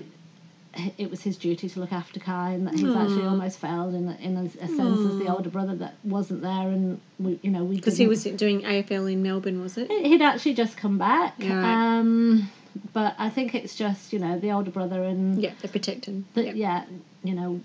[0.98, 4.09] it was his duty to look after Kai, and that he's actually almost failed in
[4.20, 7.64] in a, a sense as the older brother that wasn't there, and we, you know,
[7.64, 9.90] we Because he was doing AFL in Melbourne, was it?
[9.90, 11.35] He'd actually just come back.
[11.40, 11.98] Right.
[11.98, 12.48] Um,
[12.92, 16.24] but I think it's just you know the older brother and Yeah, they're protecting.
[16.35, 16.55] the, Yep.
[16.55, 16.85] yeah,
[17.24, 17.61] you know,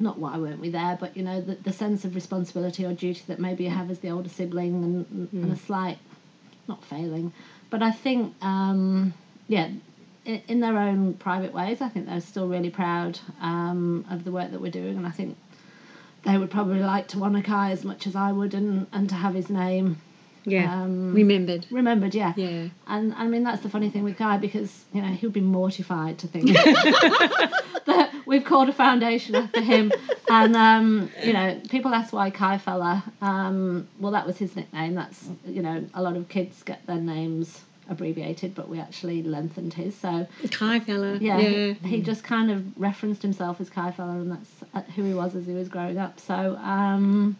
[0.00, 3.22] not why weren't we there, but you know the, the sense of responsibility or duty
[3.28, 5.98] that maybe you have as the older sibling and, and a slight,
[6.68, 7.32] not failing,
[7.70, 9.12] but I think um,
[9.48, 9.68] yeah,
[10.24, 14.30] in, in their own private ways, I think they're still really proud um, of the
[14.30, 15.36] work that we're doing, and I think
[16.24, 19.14] they would probably like to honour Kai as much as I would, and and to
[19.14, 19.98] have his name
[20.48, 20.82] yeah.
[20.82, 21.66] um, Remembered.
[21.70, 22.32] remembered, yeah.
[22.36, 22.68] Yeah.
[22.86, 25.40] And I mean that's the funny thing with Kai because you know he would be
[25.40, 26.50] mortified to think
[28.28, 29.90] we've called a foundation after him.
[30.28, 33.02] And um, you know people ask why Kai fella.
[33.22, 34.94] Um, well, that was his nickname.
[34.94, 39.72] That's you know a lot of kids get their names abbreviated, but we actually lengthened
[39.72, 39.96] his.
[39.96, 41.16] So Kai fella.
[41.16, 41.72] yeah, Yeah.
[41.82, 45.14] He, he just kind of referenced himself as Kai fella, and that's uh, who he
[45.14, 46.20] was as he was growing up.
[46.20, 47.36] So um,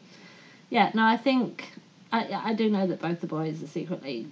[0.70, 1.70] yeah, no, I think
[2.10, 4.26] I, I do know that both the boys are secretly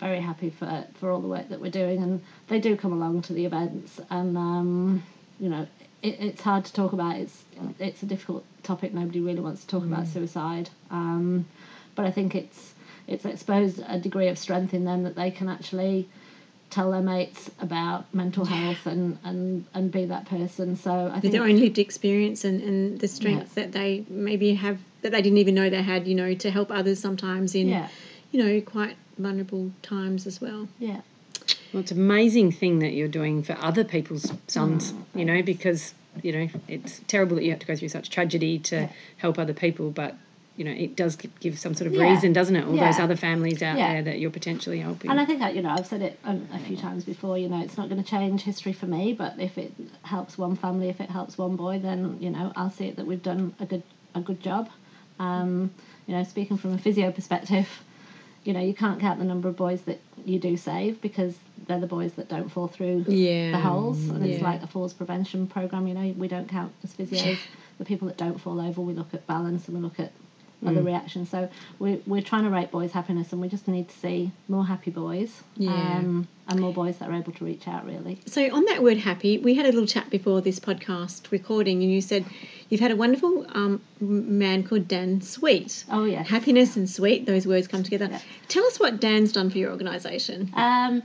[0.00, 3.22] very happy for, for all the work that we're doing, and they do come along
[3.22, 5.02] to the events, and um,
[5.40, 5.66] you know.
[6.02, 7.16] It, it's hard to talk about.
[7.16, 7.44] It's
[7.78, 8.94] it's a difficult topic.
[8.94, 11.46] Nobody really wants to talk about suicide, um,
[11.94, 12.74] but I think it's
[13.06, 16.08] it's exposed a degree of strength in them that they can actually
[16.70, 20.76] tell their mates about mental health and, and, and be that person.
[20.76, 24.78] So I think their own lived experience and, and the strength that they maybe have
[25.02, 27.88] that they didn't even know they had, you know, to help others sometimes in, Yeah.
[28.30, 30.68] you know, quite vulnerable times as well.
[30.78, 31.00] Yeah.
[31.72, 35.94] Well, it's an amazing thing that you're doing for other people's sons, you know, because,
[36.22, 39.52] you know, it's terrible that you have to go through such tragedy to help other
[39.54, 40.14] people, but,
[40.56, 42.02] you know, it does give some sort of Yeah.
[42.02, 42.66] reason, doesn't it?
[42.66, 43.92] All those other families out Yeah.
[43.92, 45.10] there that you're potentially helping.
[45.10, 47.60] And I think that, you know, I've said it a few times before, you know,
[47.62, 51.00] it's not going to change history for me, but if it helps one family, if
[51.00, 53.82] it helps one boy, then, you know, I'll see it that we've done a good
[54.14, 54.68] a good job.
[55.20, 55.70] Um,
[56.06, 57.68] you know, speaking from a physio perspective,
[58.44, 61.34] you know, you can't count the number of boys that you do save because
[61.66, 63.52] they're the boys that don't fall through Yeah.
[63.52, 64.08] the holes.
[64.08, 67.38] And it's like a falls prevention program, you know, we don't count as physios
[67.78, 68.80] the people that don't fall over.
[68.80, 70.12] We look at balance and we look at
[70.62, 70.68] Mm.
[70.68, 71.30] other reactions.
[71.30, 71.48] So
[71.78, 74.90] we, we're trying to rate boys' happiness and we just need to see more happy
[74.90, 75.70] boys Yeah.
[75.70, 78.20] um, and more boys that are able to reach out, really.
[78.26, 81.90] So on that word happy, we had a little chat before this podcast recording, and
[81.90, 82.26] you said
[82.70, 85.84] you've had a wonderful um, man called Dan Sweet.
[85.90, 86.26] Oh, yes.
[86.28, 88.08] Happiness and sweet, those words come together.
[88.48, 90.50] Tell us what Dan's done for your organisation.
[90.54, 91.02] Um,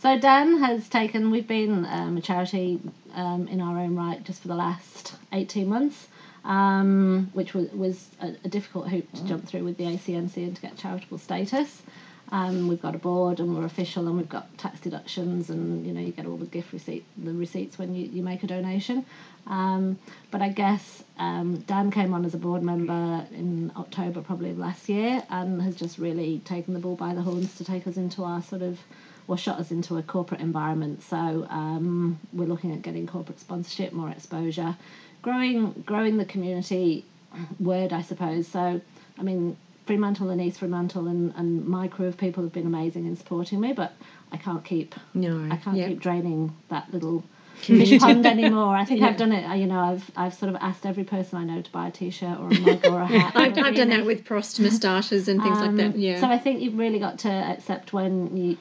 [0.00, 1.30] so Dan has taken.
[1.30, 2.80] We've been um, a charity
[3.14, 6.06] um, in our own right just for the last eighteen months,
[6.44, 10.54] um, which was was a, a difficult hoop to jump through with the ACNC and
[10.54, 11.82] to get charitable status.
[12.30, 15.92] Um, we've got a board and we're official and we've got tax deductions and you
[15.92, 19.04] know you get all the gift receipt the receipts when you, you make a donation.
[19.46, 19.98] Um,
[20.30, 24.88] but I guess um, Dan came on as a board member in October probably last
[24.88, 28.24] year and has just really taken the bull by the horns to take us into
[28.24, 28.78] our sort of
[29.26, 31.02] or shot us into a corporate environment.
[31.02, 34.76] So um, we're looking at getting corporate sponsorship, more exposure,
[35.22, 37.04] growing growing the community
[37.60, 38.46] word, I suppose.
[38.48, 38.80] So
[39.18, 39.56] I mean,
[39.88, 43.58] Fremantle and East Fremantle and, and my crew of people have been amazing in supporting
[43.58, 43.92] me, but
[44.30, 45.88] I can't keep No, I can't yeah.
[45.88, 47.24] keep draining that little
[47.56, 48.76] fish pond anymore.
[48.76, 49.58] I think I've done it.
[49.58, 52.38] You know, I've I've sort of asked every person I know to buy a t-shirt
[52.38, 53.32] or a mug or a hat.
[53.34, 55.86] I've, I've done that with Prost moustaches and things like that.
[55.86, 56.20] Um, Yeah.
[56.20, 58.58] So I think you've really got to accept when you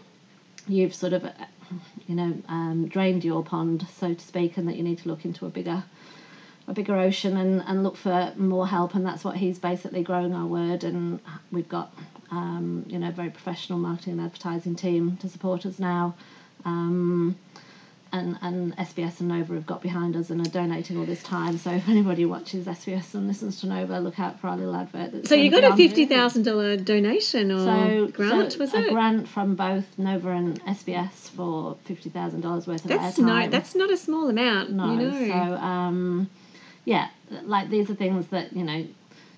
[0.66, 1.24] you've sort of,
[2.08, 5.26] you know, um, drained your pond, so to speak, and that you need to look
[5.26, 5.84] into a bigger
[6.67, 10.34] a bigger ocean and, and look for more help and that's what he's basically growing
[10.34, 11.19] our word and
[11.51, 11.93] we've got
[12.32, 16.13] um, you know a very professional marketing and advertising team to support us now
[16.65, 17.38] um,
[18.12, 21.58] and, and SBS and Nova have got behind us and are donating all this time
[21.58, 25.12] so if anybody watches SBS and listens to Nova look out for our little advert
[25.13, 28.88] that's so you got a fifty thousand dollar donation or So grant, so was a
[28.88, 28.89] it?
[28.91, 33.25] grant from both Nova and SBS for fifty thousand dollars worth of That's airtime.
[33.25, 34.71] no, that's not a small amount.
[34.71, 34.91] no.
[34.91, 35.27] you know.
[35.27, 36.30] So um,
[36.88, 37.10] yeah,
[37.43, 38.88] like these are things that you know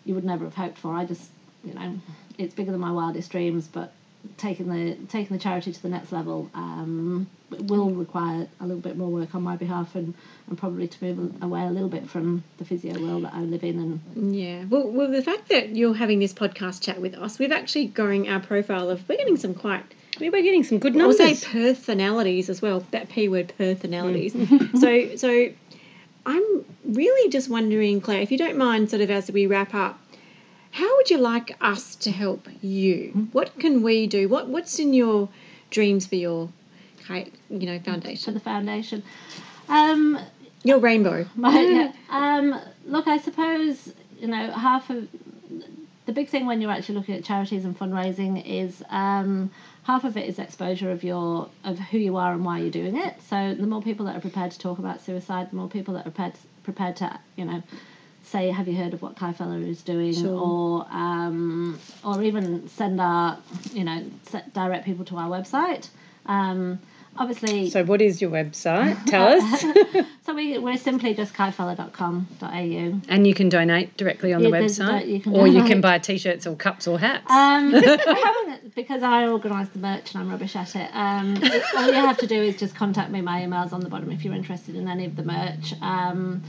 [0.05, 0.93] you would never have hoped for.
[0.93, 1.31] I just
[1.63, 1.99] you know
[2.37, 3.91] it's bigger than my wildest dreams, but
[4.37, 8.97] taking the taking the charity to the next level um, will require a little bit
[8.97, 10.13] more work on my behalf and,
[10.47, 13.63] and probably to move away a little bit from the physio world that I live
[13.63, 13.79] in
[14.15, 14.65] and Yeah.
[14.69, 18.29] Well, well, the fact that you're having this podcast chat with us, we've actually growing
[18.29, 19.85] our profile of we're getting some quite
[20.19, 22.85] we're getting some good I'll say personalities as well.
[22.91, 24.33] That p word personalities.
[24.79, 25.49] so so
[26.25, 29.99] I'm really just wondering, Claire, if you don't mind, sort of as we wrap up,
[30.71, 33.29] how would you like us to help you?
[33.31, 34.29] What can we do?
[34.29, 35.29] What what's in your
[35.71, 36.49] dreams for your,
[37.09, 38.25] you know, foundation?
[38.25, 39.03] for the foundation.
[39.67, 40.19] Um,
[40.63, 41.25] Your rainbow.
[41.37, 41.91] Right, yeah.
[42.09, 45.07] Um, look, I suppose you know half of
[46.05, 49.51] the big thing when you're actually looking at charities and fundraising is um,
[49.83, 52.95] half of it is exposure of your of who you are and why you're doing
[52.97, 53.15] it.
[53.29, 56.01] So the more people that are prepared to talk about suicide, the more people that
[56.07, 56.33] are prepared
[56.63, 57.61] prepared to you know
[58.23, 60.39] say, have you heard of what Kai Fella is doing, Sure.
[60.39, 63.37] or um, or even send our
[63.71, 64.03] you know
[64.53, 65.89] direct people to our website.
[66.25, 66.79] Um,
[67.17, 69.05] obviously, So, what is your website?
[69.05, 69.61] Tell us.
[70.25, 73.01] so we, we're simply just kaifella.com.au.
[73.09, 75.99] and you can donate directly on the Yeah, a- website, you or you can buy
[75.99, 77.29] t-shirts or cups or hats.
[77.29, 80.89] Um, haven't, because I organise the merch and I'm rubbish at it.
[80.93, 81.37] Um,
[81.75, 83.21] all you have to do is just contact me.
[83.21, 85.73] My email's on the bottom if you're interested in any of the merch.
[85.81, 86.43] Um,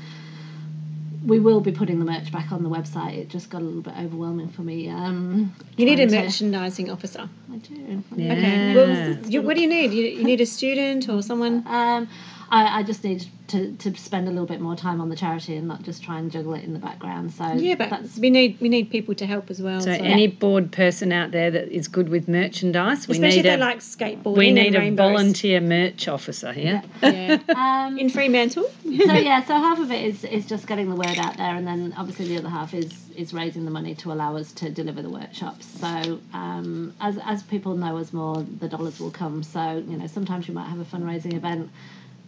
[1.26, 3.18] we will be putting the merch back on the website.
[3.18, 4.88] It just got a little bit overwhelming for me.
[4.88, 7.28] Um, You need a to- merchandising officer.
[7.52, 8.02] I do.
[8.16, 8.32] Yeah.
[8.32, 8.74] Okay.
[8.74, 9.92] Well, you, what do you need?
[9.92, 11.62] You, you need a student or someone?
[11.66, 12.08] Um,
[12.52, 15.56] I, I just need to, to spend a little bit more time on the charity
[15.56, 17.32] and not just try and juggle it in the background.
[17.32, 19.80] So Yeah, but that's we need we need people to help as well.
[19.80, 23.50] so, any board person out there that is good with merchandise, we especially if need
[23.52, 24.36] they like skateboarding.
[24.36, 25.10] we and need a rainbows.
[25.12, 26.82] volunteer merch officer here.
[27.02, 27.38] Yeah.
[27.56, 28.64] um, In Fremantle.
[28.64, 31.66] so yeah, so half of it is, is just getting the word out there, and
[31.66, 35.02] then obviously the other half is is raising the money to allow us to deliver
[35.02, 35.66] the workshops.
[35.80, 39.42] So um, as as people know us more, the dollars will come.
[39.42, 41.70] So you know, sometimes you might have a fundraising event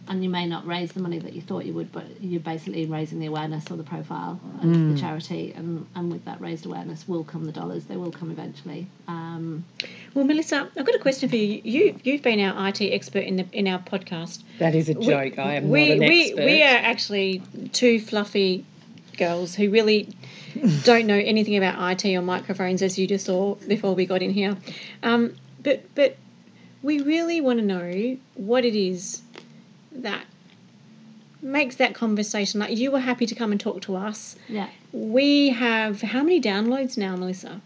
[0.07, 2.85] and you may not raise the money that you thought you would, but you're basically
[2.85, 4.93] raising the awareness or the profile of Mm.
[4.93, 7.85] the charity, and, and with that raised awareness will come the dollars.
[7.85, 8.87] They will come eventually.
[9.07, 9.63] Um,
[10.13, 11.61] Well, Melissa, I've got a question for you.
[11.63, 14.43] You you've been our IT expert in the in our podcast.
[14.59, 15.39] That is a joke.
[15.39, 16.45] I am we, not an we, expert.
[16.45, 17.41] We are actually
[17.71, 18.65] two fluffy
[19.17, 20.09] girls who really
[20.83, 24.31] don't know anything about IT or microphones, as you just saw before we got in
[24.31, 24.57] here.
[25.01, 26.17] Um, but but
[26.81, 29.21] we really want to know what it is
[30.01, 30.25] that
[31.41, 34.35] makes that conversation like you were happy to come and talk to us.
[34.47, 34.69] yeah.
[34.91, 37.59] We have how many downloads now, Melissa?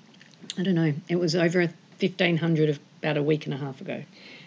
[0.57, 0.93] I don't know.
[1.09, 4.03] It was over fifteen hundred about a week and a half ago.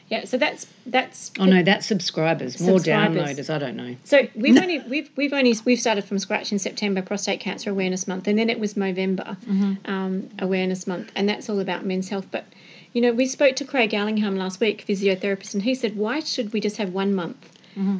[0.08, 2.60] Yeah, so that's that's Oh no, that's subscribers.
[2.60, 3.38] More Subscribers.
[3.38, 3.54] downloaders.
[3.54, 3.96] I don't know.
[4.04, 8.08] So we've only we've we've only we've started from scratch in September, Prostate Cancer Awareness
[8.08, 9.36] Month, and then it was November
[9.84, 12.26] um, Awareness Month, and that's all about men's health.
[12.32, 12.46] But
[12.92, 16.52] you know, we spoke to Craig Allingham last week, physiotherapist, and he said, why should
[16.52, 17.48] we just have one month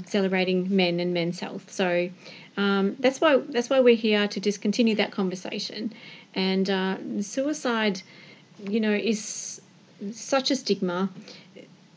[0.07, 1.71] celebrating men and men's health?
[1.71, 2.11] So
[2.57, 5.93] um, that's why that's why we're here to just continue that conversation.
[6.35, 8.03] And uh, suicide,
[8.69, 9.61] you know, is
[10.13, 11.11] such a stigma.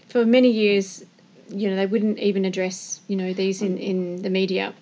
[0.08, 1.04] For many years,
[1.50, 4.74] you know, they wouldn't even address, you know, these in, in the media.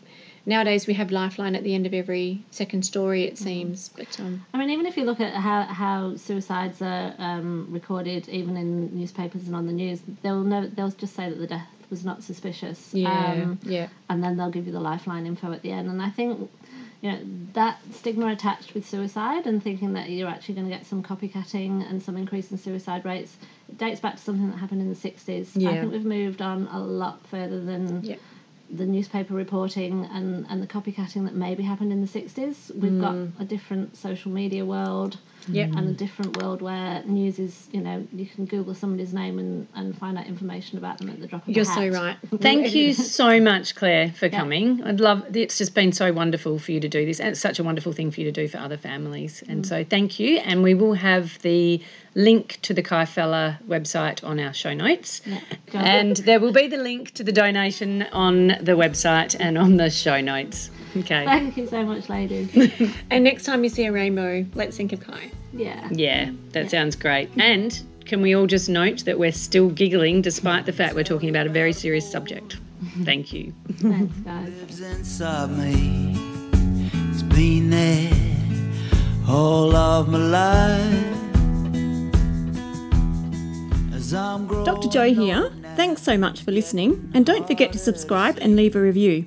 [0.45, 3.89] Nowadays, we have Lifeline at the end of every second story, it seems.
[3.89, 8.27] But um, I mean, even if you look at how, how suicides are um, recorded,
[8.29, 11.67] even in newspapers and on the news, they'll never, they'll just say that the death
[11.91, 12.93] was not suspicious.
[12.95, 15.89] Um, yeah, and then they'll give you the lifeline info at the end.
[15.89, 16.49] And I think,
[17.01, 17.19] you know,
[17.53, 21.87] that stigma attached with suicide and thinking that you're actually going to get some copycatting
[21.87, 23.35] and some increase in suicide rates
[23.69, 25.49] it dates back to something that happened in the 60s.
[25.55, 25.69] yeah.
[25.69, 28.15] I think we've moved on a lot further than Yeah.
[28.71, 32.73] The newspaper reporting and, and the copycatting that maybe happened in the 60s.
[32.73, 33.31] We've got mm.
[33.39, 35.17] a different social media world
[35.47, 35.69] Yep.
[35.75, 35.97] and a mm.
[35.97, 40.17] different world where news is, you know, you can Google somebody's name and, and find
[40.17, 41.75] out information about them at the drop of you're a hat.
[41.75, 42.17] so right.
[42.41, 44.83] Thank you so much, Claire, for coming.
[44.83, 45.35] I'd love.
[45.35, 47.93] It's just been so wonderful for you to do this, and it's such a wonderful
[47.93, 49.43] thing for you to do for other families.
[49.47, 49.67] And mm.
[49.67, 50.37] so, thank you.
[50.37, 51.81] And we will have the
[52.15, 55.21] link to the Kai Fella website on our show notes,
[55.71, 55.79] Go.
[55.79, 59.89] and there will be the link to the donation on the website and on the
[59.89, 60.69] show notes.
[60.97, 61.25] Okay.
[61.25, 62.49] Thank you so much, ladies.
[63.11, 65.31] And next time you see a rainbow, let's think of Kai.
[65.53, 65.87] Yeah.
[65.91, 67.29] Yeah, that sounds great.
[67.37, 71.29] And can we all just note that we're still giggling despite the fact we're talking
[71.29, 72.57] about a very serious subject?
[73.03, 73.53] Thank you.
[73.75, 74.79] Thanks, guys.
[74.81, 76.13] inside me.
[77.09, 78.11] It's been there
[79.27, 81.17] all of my life.
[83.93, 84.89] As I'm growing Dr.
[84.89, 85.51] Joe here.
[85.75, 89.25] Thanks so much for listening, and don't forget to subscribe and leave a review.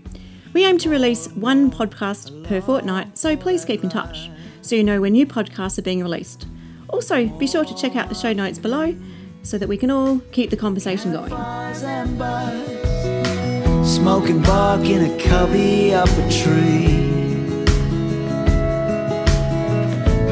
[0.55, 4.31] We aim to release one podcast per fortnight, so please keep in touch
[4.63, 6.47] so you know when new podcasts are being released.
[6.89, 8.95] Also, be sure to check out the show notes below
[9.43, 11.31] so that we can all keep the conversation going.
[13.85, 17.03] smoking bark in a cubby up a tree.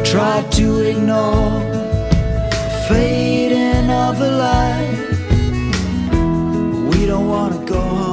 [0.04, 1.60] Try to ignore
[2.86, 5.08] fading of light.
[6.94, 8.11] We don't wanna go